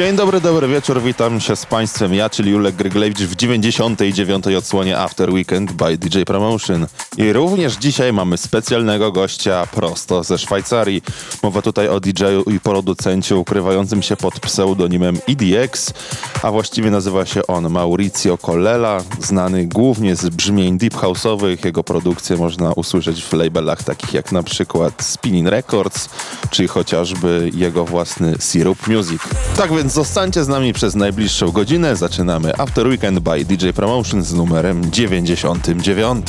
Dzień 0.00 0.16
dobry, 0.16 0.40
dobry 0.40 0.68
wieczór, 0.68 1.02
witam 1.02 1.40
się 1.40 1.56
z 1.56 1.66
Państwem, 1.66 2.14
ja, 2.14 2.30
czyli 2.30 2.50
Julek 2.50 2.74
Gryglewicz 2.74 3.18
w 3.18 3.36
99. 3.36 4.46
odsłonie 4.46 4.98
After 4.98 5.30
Weekend 5.30 5.72
by 5.72 5.98
DJ 5.98 6.22
Promotion. 6.22 6.86
I 7.16 7.32
również 7.32 7.76
dzisiaj 7.76 8.12
mamy 8.12 8.36
specjalnego 8.36 9.12
gościa 9.12 9.66
prosto 9.66 10.24
ze 10.24 10.38
Szwajcarii. 10.38 11.02
Mowa 11.42 11.62
tutaj 11.62 11.88
o 11.88 12.00
DJ-u 12.00 12.50
i 12.50 12.60
producencie 12.60 13.36
ukrywającym 13.36 14.02
się 14.02 14.16
pod 14.16 14.40
pseudonimem 14.40 15.18
EDX, 15.28 15.92
a 16.42 16.50
właściwie 16.50 16.90
nazywa 16.90 17.26
się 17.26 17.46
on 17.46 17.70
Mauricio 17.70 18.38
Collela, 18.38 19.02
znany 19.22 19.66
głównie 19.66 20.16
z 20.16 20.28
brzmień 20.28 20.78
deep 20.78 20.94
house'owych. 20.94 21.64
Jego 21.64 21.84
produkcje 21.84 22.36
można 22.36 22.72
usłyszeć 22.72 23.24
w 23.24 23.32
labelach 23.32 23.82
takich 23.82 24.14
jak 24.14 24.32
na 24.32 24.42
przykład 24.42 25.02
Spinning 25.02 25.48
Records, 25.48 26.08
czy 26.50 26.68
chociażby 26.68 27.50
jego 27.54 27.84
własny 27.84 28.34
Syrup 28.38 28.88
Music. 28.88 29.22
Tak 29.56 29.72
więc 29.72 29.89
zostańcie 29.90 30.44
z 30.44 30.48
nami 30.48 30.72
przez 30.72 30.94
najbliższą 30.94 31.50
godzinę. 31.50 31.96
Zaczynamy 31.96 32.52
After 32.58 32.86
Weekend 32.86 33.18
by 33.18 33.44
DJ 33.44 33.68
Promotion 33.70 34.22
z 34.22 34.32
numerem 34.32 34.90
99. 34.90 36.26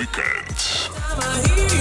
weekend. 0.00 1.79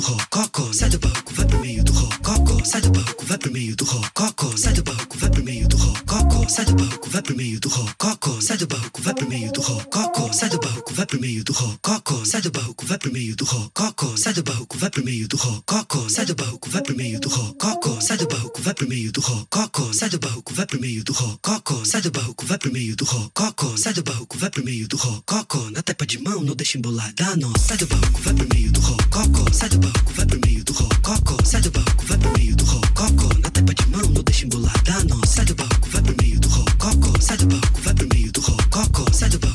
do 0.00 0.06
rococó, 0.06 0.72
sai 0.72 0.88
do 0.88 0.98
banco, 0.98 1.34
vai 1.34 1.46
pro 1.46 1.60
meio 1.60 1.84
do 1.84 1.92
rococó, 1.92 2.64
sai 2.64 2.80
do 2.80 2.90
banco, 2.90 3.26
vai 3.26 3.36
pro 3.36 3.52
meio 3.52 3.76
do 3.76 3.84
rococó, 3.84 4.56
sai 4.56 4.72
do 4.72 4.82
banco, 4.82 5.18
vai 5.18 5.30
pro 5.30 5.44
meio 5.44 5.68
do 5.68 5.76
rococó, 5.76 6.48
sai 6.48 6.64
do 6.64 6.74
banco, 6.74 7.10
vai 7.10 7.22
pro 7.22 7.36
meio 7.36 7.60
do 7.60 7.68
rococó, 7.68 8.40
sai 8.40 8.56
do 8.56 8.66
banco, 8.66 9.02
vai 9.02 9.14
pro 9.14 9.28
meio 9.28 9.52
do 9.52 9.60
rococó 9.60 10.09
sai 10.32 10.48
do 10.48 10.58
barroco, 10.58 10.94
vai 10.94 11.06
pro 11.06 11.20
meio 11.20 11.44
do 11.44 11.52
rococó. 11.52 12.24
Sai 12.24 12.40
do 12.40 12.50
barroco, 12.50 12.86
vai 12.86 12.98
pro 12.98 13.12
meio 13.12 13.36
do 13.36 13.44
rococó. 13.44 14.16
Sai 14.16 14.32
do 14.32 14.42
barroco, 14.42 14.76
vai 14.78 14.90
pro 14.90 15.04
meio 15.04 15.28
do 15.28 15.36
rococó. 15.36 16.08
Sai 16.08 16.24
do 16.24 16.34
barroco, 16.34 16.68
vai 16.70 16.82
pro 16.82 16.96
meio 16.96 17.20
do 17.20 17.28
rococó. 17.28 18.00
Sai 18.00 18.16
do 18.16 18.26
barroco, 18.26 18.62
vai 18.62 18.74
pro 18.74 18.88
meio 18.88 19.12
do 19.12 19.20
rococó. 19.20 19.92
Sai 19.92 20.10
do 20.10 20.18
barroco, 20.18 20.54
vai 20.54 20.66
pro 20.66 20.80
meio 20.80 21.04
do 21.04 21.12
rococó. 21.12 21.84
Sai 21.84 22.02
do 22.02 22.10
barroco, 22.10 22.46
vai 22.46 22.58
pro 22.58 22.72
meio 22.72 22.96
do 22.96 23.04
rococó. 23.04 23.76
Sai 23.76 23.92
do 23.92 24.02
barroco, 24.02 24.38
vai 24.38 24.50
pro 24.50 24.64
meio 24.64 24.88
do 24.88 24.96
rococó. 24.96 25.70
Na 25.70 25.82
tapa 25.82 26.06
de 26.06 26.18
mão, 26.18 26.40
não 26.42 26.54
deixa 26.54 26.78
embolar 26.78 27.12
dá 27.14 27.36
nó 27.36 27.52
Sai 27.58 27.76
do 27.76 27.86
barroco, 27.86 28.20
vai 28.22 28.34
pro 28.34 28.48
meio 28.54 28.72
do 28.72 28.80
rococó. 28.80 29.52
Sai 29.52 29.68
do 29.68 29.78
barroco, 29.78 30.12
vai 30.12 30.26
pro 30.26 30.40
meio 30.46 30.64
do 30.64 30.72
rococó. 30.72 31.44
Sai 31.44 31.60
do 31.60 31.70
barroco, 31.70 32.04
vai 32.06 32.18
pro 32.18 32.32
meio 32.38 32.56
do 32.56 32.64
rococó. 32.64 33.28
Na 33.42 33.50
tapa 33.50 33.74
de 33.74 33.86
mão, 33.88 34.10
não 34.10 34.22
deixa 34.22 34.46
embolar 34.46 34.82
dá 34.84 35.04
nó 35.04 35.20
Sai 35.26 35.44
do 35.44 35.54
barroco, 35.54 35.88
vai 35.90 36.02
pro 36.02 36.14
meio 36.22 36.40
do 36.40 36.48
rococó. 36.48 37.20
Sai 37.20 37.36
do 37.36 37.46
barroco, 37.46 37.80
vai 37.82 37.94
pro 37.94 38.08
meio 38.14 38.32
do 38.32 38.40
rococó. 38.40 39.04
Sai 39.12 39.28
do 39.28 39.38
barroco, 39.38 39.49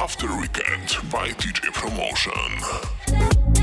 After 0.00 0.34
Weekend 0.40 0.96
by 1.10 1.28
DJ 1.36 1.70
Promotion. 1.74 3.57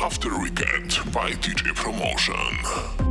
After 0.00 0.38
Weekend 0.40 0.98
by 1.12 1.32
DJ 1.42 1.74
Promotion. 1.74 3.01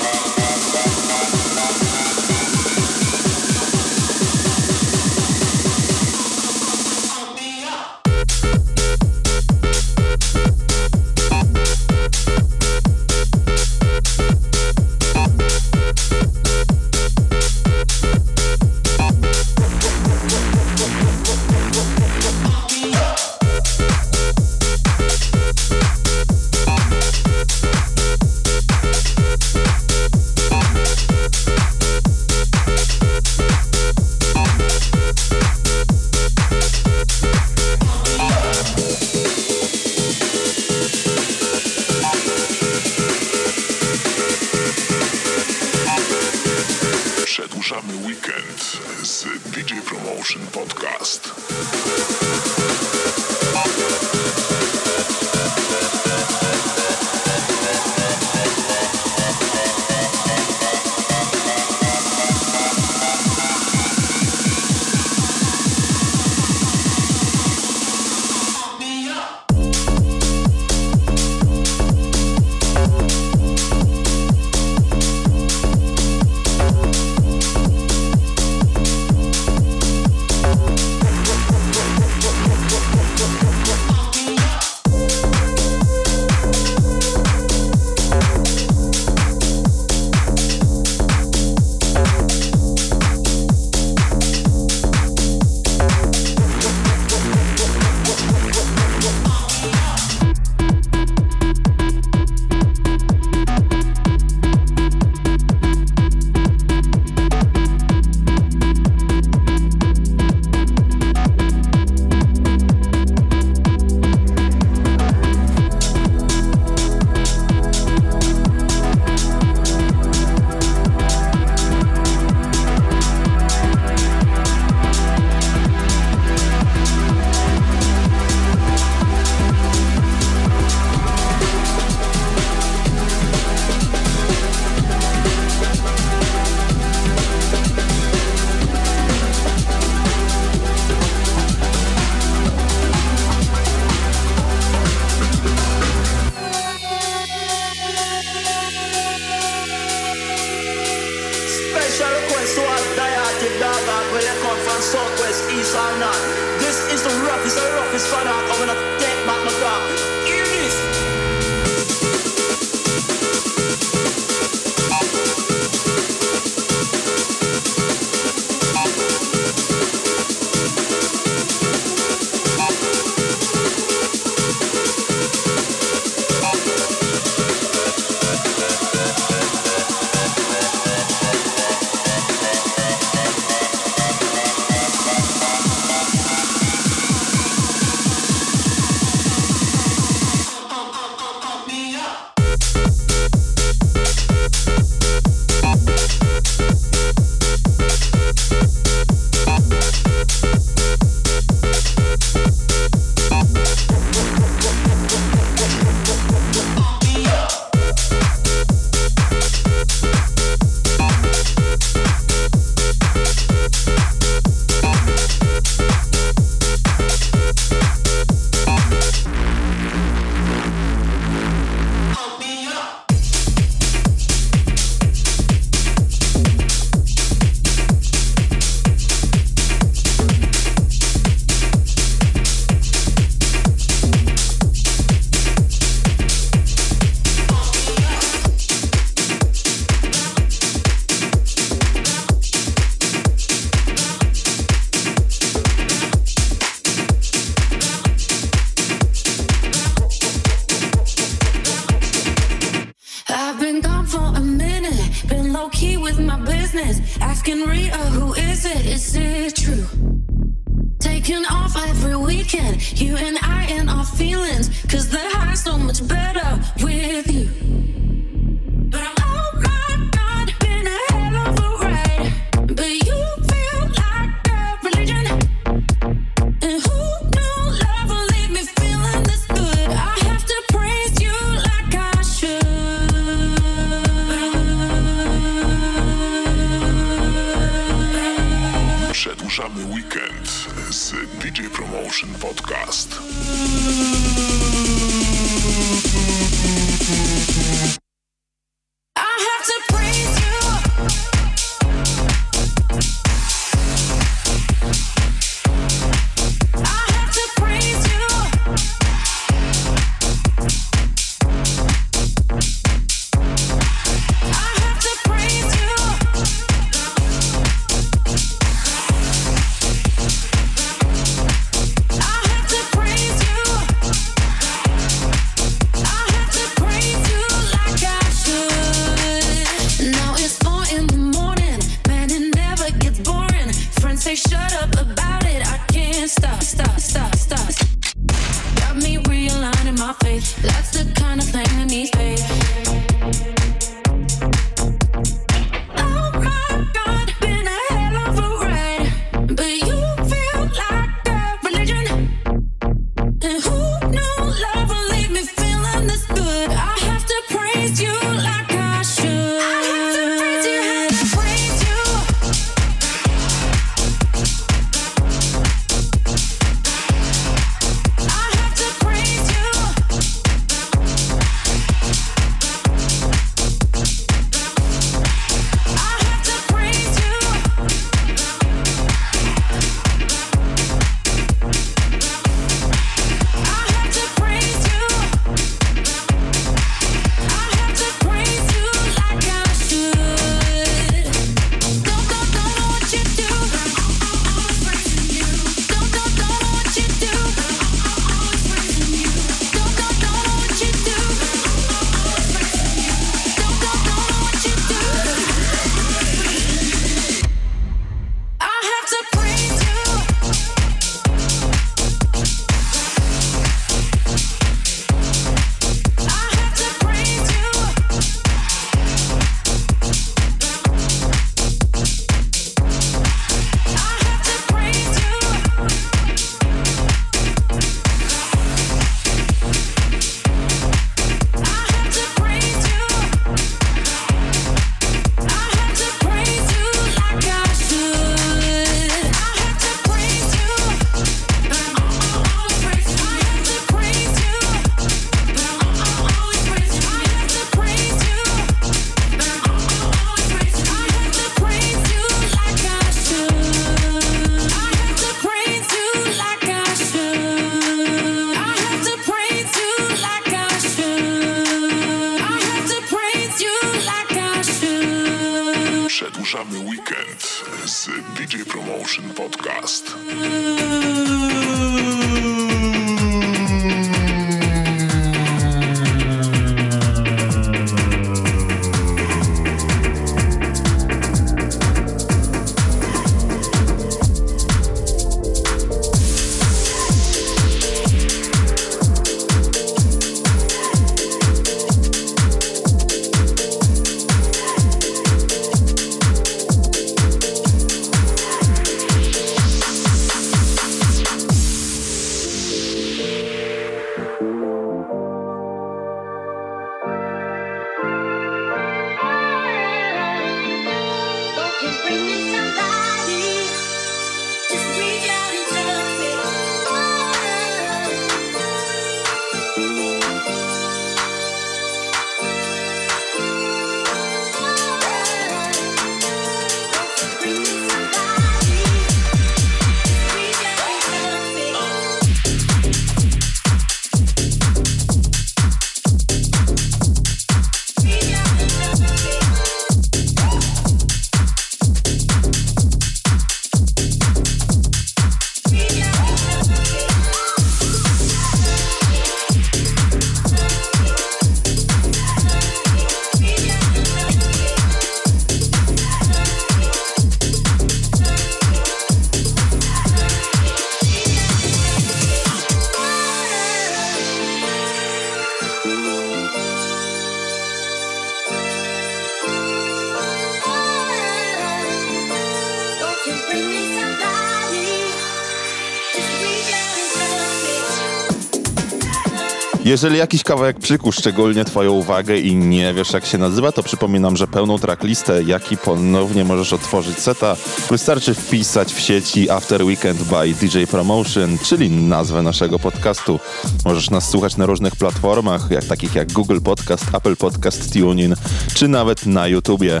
Jeżeli 579.90 580.18
jakiś 580.18 580.42
kawałek 580.42 580.78
przykuł 580.78 581.12
szczególnie 581.12 581.64
Twoją 581.64 581.92
uwagę 581.92 582.38
i 582.38 582.56
nie 582.56 582.94
wiesz 582.94 583.12
jak 583.12 583.26
się 583.26 583.38
nazywa, 583.38 583.72
to 583.72 583.82
przypominam, 583.82 584.36
że 584.36 584.46
pełną 584.46 584.78
tracklistę, 584.78 585.42
jak 585.42 585.72
i 585.72 585.76
ponownie 585.76 586.44
możesz 586.44 586.72
otworzyć 586.72 587.18
seta, 587.18 587.56
wystarczy 587.90 588.34
wpisać 588.34 588.92
w 588.92 589.00
sieci 589.00 589.50
After 589.50 589.84
Weekend 589.84 590.22
by 590.22 590.54
DJ 590.54 590.84
Promotion, 590.84 591.58
czyli 591.58 591.90
nazwę 591.90 592.42
naszego 592.42 592.78
podcastu. 592.78 593.40
Możesz 593.84 594.10
nas 594.10 594.30
słuchać 594.30 594.56
na 594.56 594.66
różnych 594.66 594.96
platformach, 594.96 595.70
jak, 595.70 595.84
takich 595.84 596.14
jak 596.14 596.32
Google 596.32 596.60
Podcast, 596.60 597.04
Apple 597.14 597.36
Podcast, 597.36 597.92
TuneIn, 597.92 598.34
czy 598.74 598.88
nawet 598.88 599.26
na 599.26 599.46
YouTubie. 599.46 600.00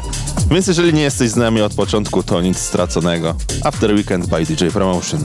Więc 0.50 0.66
jeżeli 0.66 0.94
nie 0.94 1.02
jesteś 1.02 1.30
z 1.30 1.36
nami 1.36 1.60
od 1.60 1.74
początku, 1.74 2.22
to 2.22 2.40
nic 2.40 2.58
straconego. 2.58 3.34
After 3.64 3.94
Weekend 3.94 4.26
by 4.26 4.44
DJ 4.44 4.66
Promotion. 4.66 5.24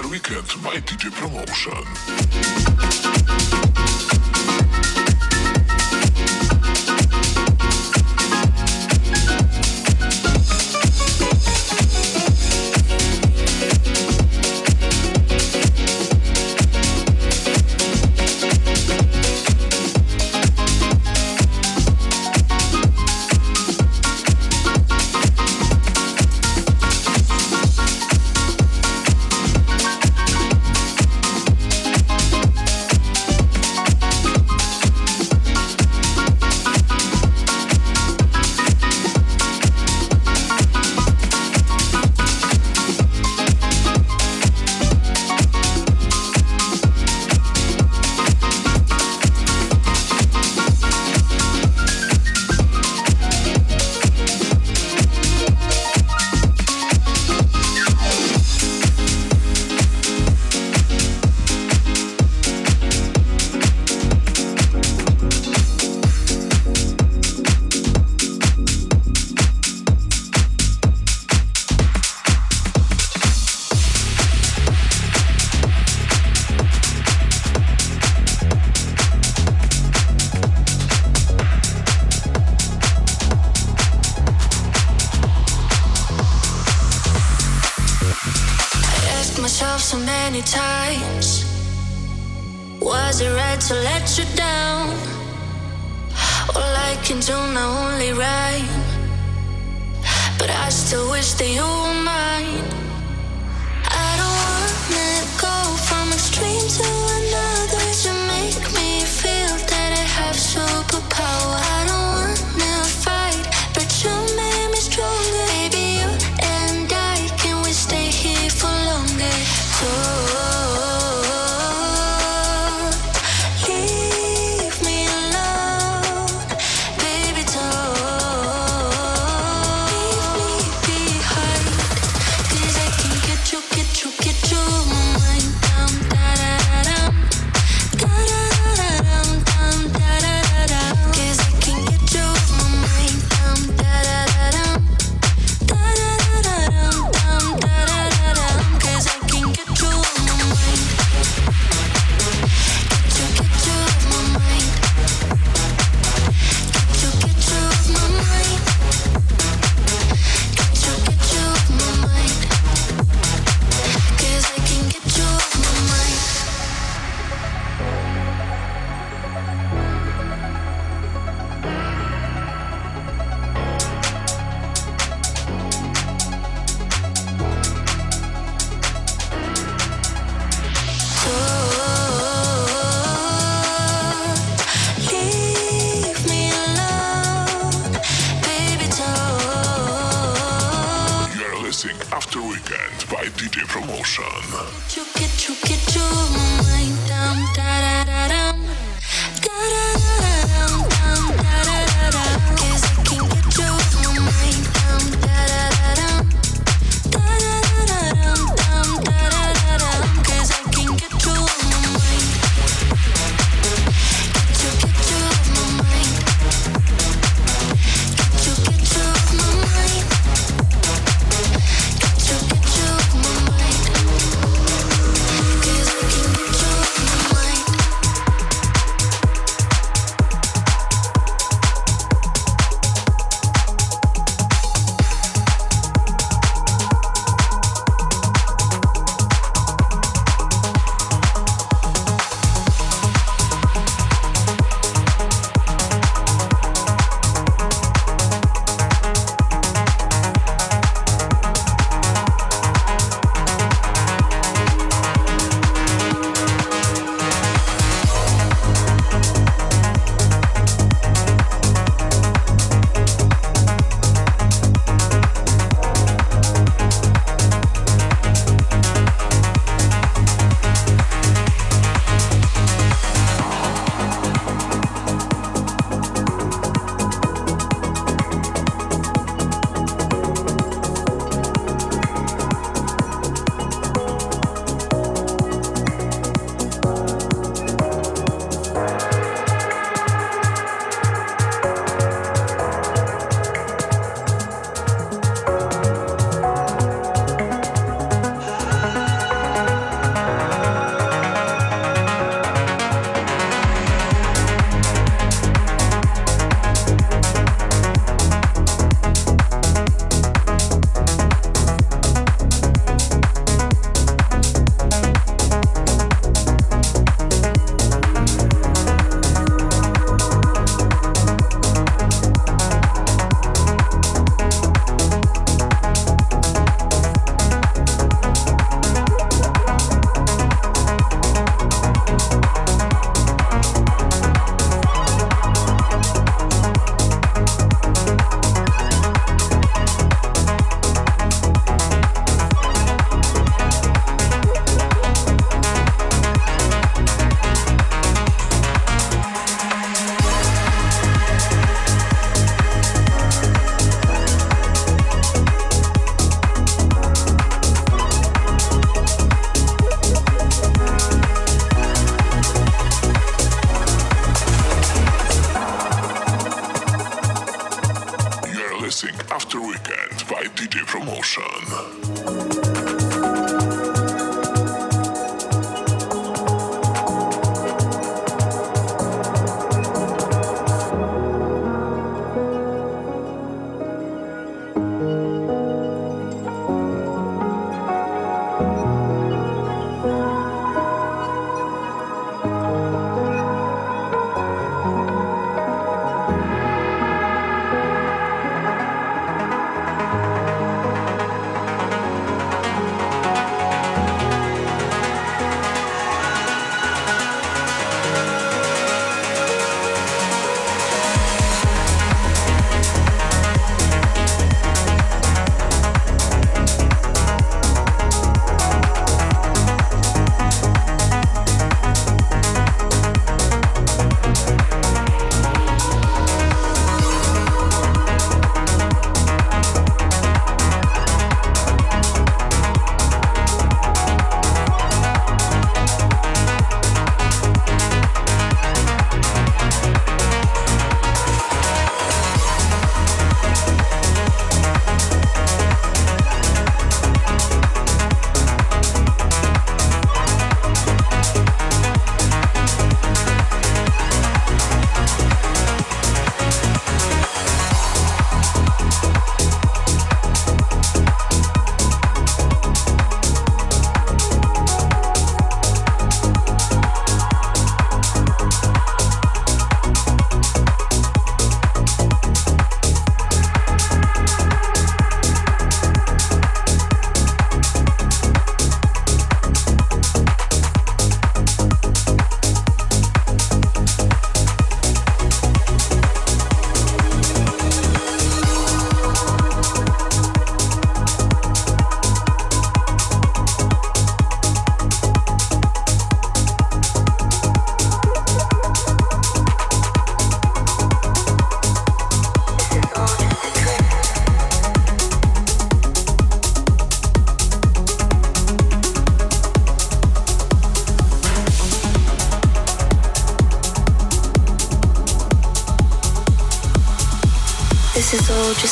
After 0.00 0.12
Weekend 0.12 0.46
by 0.62 0.76
DJ 0.80 1.10
Promotion. 1.12 1.80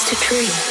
to 0.09 0.15
dream. 0.17 0.68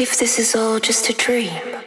if 0.00 0.18
this 0.18 0.38
is 0.38 0.54
all 0.54 0.80
just 0.80 1.10
a 1.10 1.12
dream? 1.12 1.79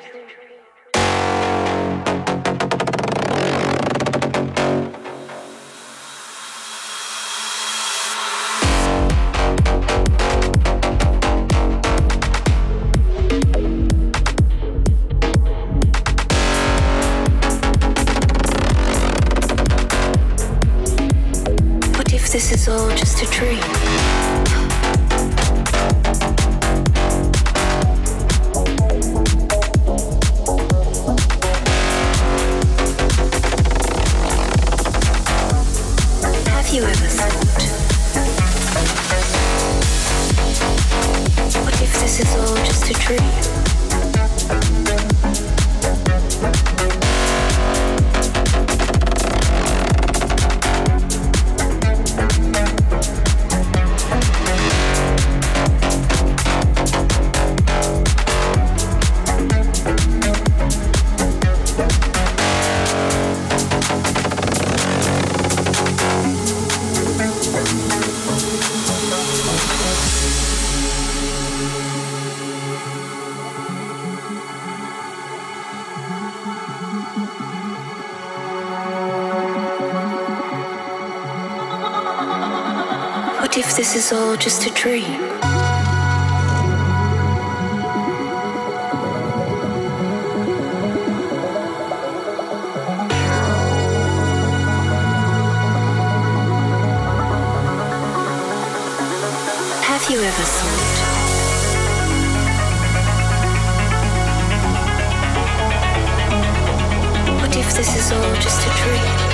this 107.75 107.95
is 107.95 108.11
all 108.11 108.35
just 108.35 108.67
a 108.67 108.69
dream? 108.83 109.33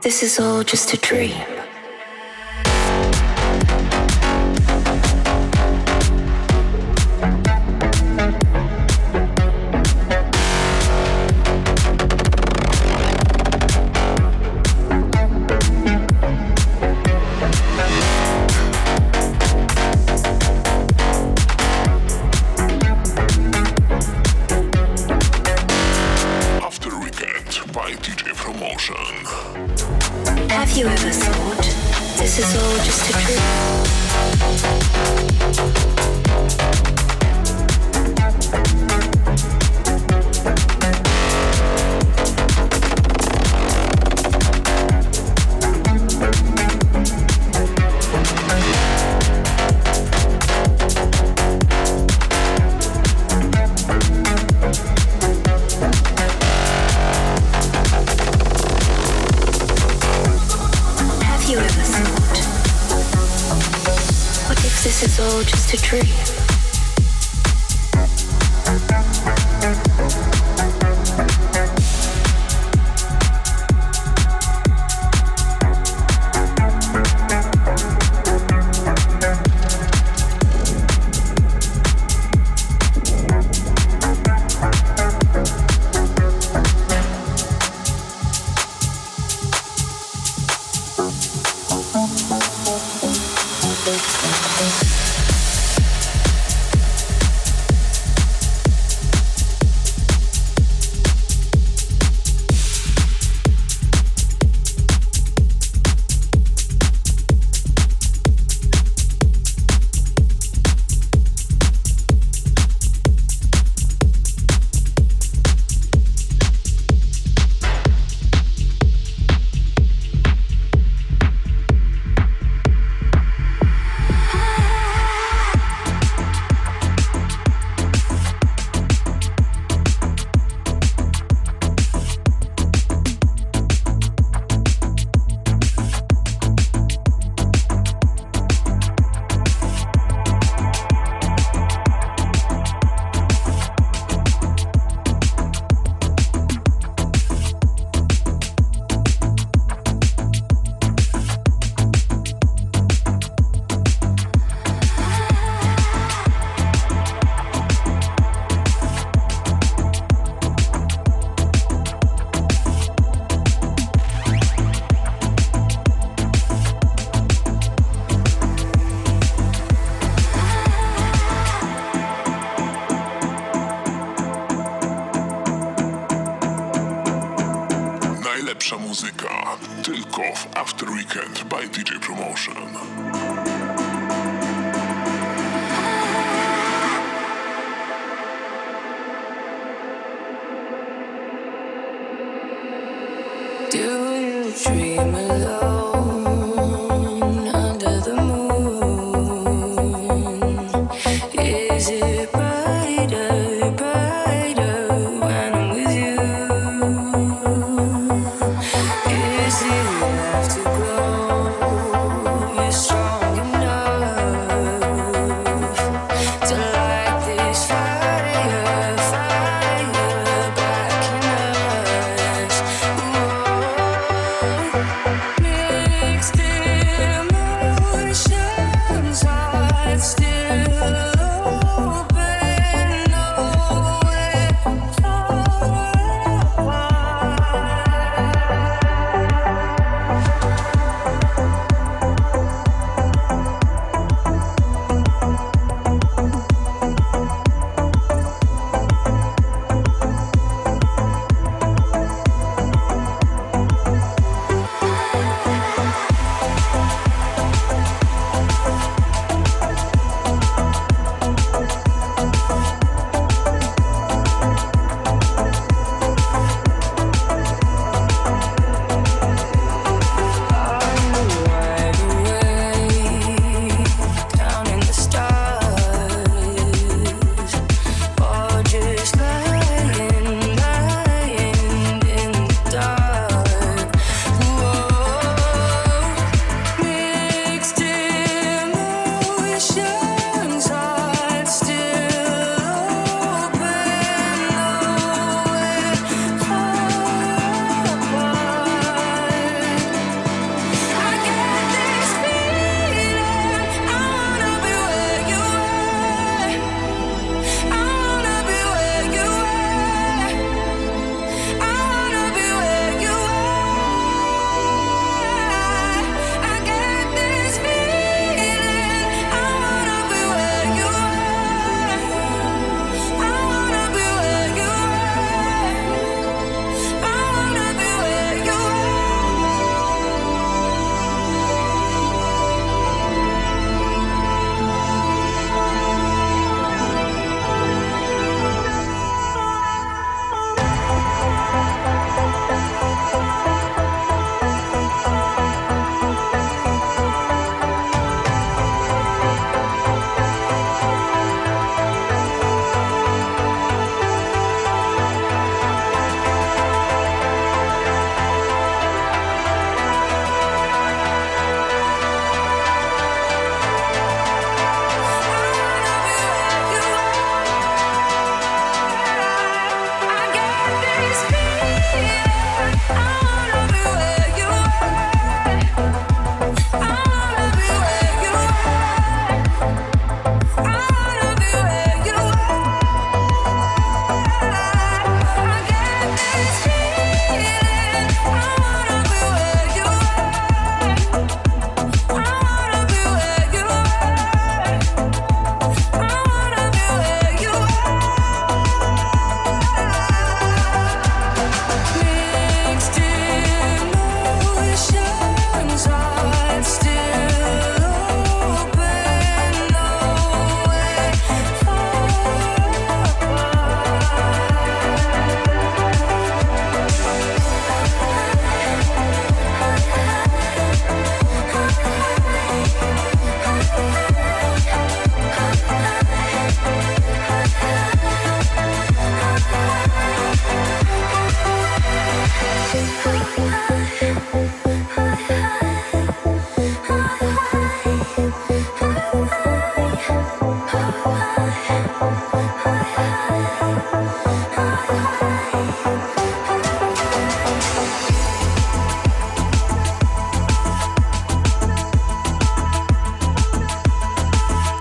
This 0.00 0.22
is 0.22 0.40
all 0.40 0.62
just 0.62 0.92
a 0.94 0.96
dream. 0.96 1.53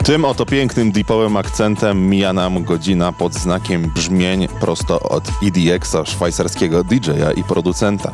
Tym 0.04 0.26
oto 0.26 0.46
pięknym 0.46 0.92
deepowym 0.92 1.38
akcentem 1.38 2.10
mija 2.10 2.34
nam 2.34 2.64
godzina 2.64 3.12
pod 3.12 3.34
znakiem 3.34 3.92
brzmień 3.96 4.48
prosto 4.48 5.00
od 5.00 5.24
EDX-a, 5.44 6.06
szwajcarskiego 6.06 6.84
DJ-a 6.84 7.32
i 7.32 7.44
producenta. 7.44 8.12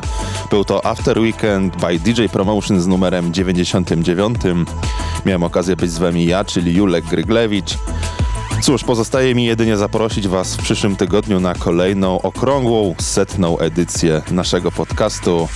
Był 0.50 0.64
to 0.64 0.86
After 0.86 1.18
Weekend 1.18 1.76
by 1.76 1.98
DJ 1.98 2.26
Promotion 2.32 2.80
z 2.80 2.86
numerem 2.86 3.32
99. 3.32 4.36
Miałem 5.26 5.42
okazję 5.42 5.76
być 5.76 5.90
z 5.90 5.98
wami 5.98 6.26
ja, 6.26 6.44
czyli 6.44 6.74
Julek 6.74 7.04
Gryglewicz. 7.04 7.78
Cóż, 8.62 8.84
pozostaje 8.84 9.34
mi 9.34 9.44
jedynie 9.44 9.76
zaprosić 9.76 10.28
Was 10.28 10.56
w 10.56 10.62
przyszłym 10.62 10.96
tygodniu 10.96 11.40
na 11.40 11.54
kolejną 11.54 12.22
okrągłą, 12.22 12.94
setną 12.98 13.58
edycję 13.58 14.22
naszego 14.30 14.72
podcastu. 14.72 15.48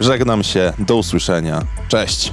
Żegnam 0.00 0.42
się, 0.42 0.72
do 0.78 0.96
usłyszenia. 0.96 1.62
Cześć! 1.88 2.32